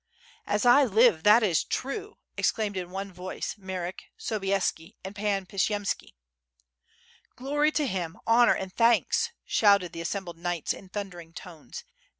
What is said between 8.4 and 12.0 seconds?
and thanks!" shouted the assembled knights in thundering tones.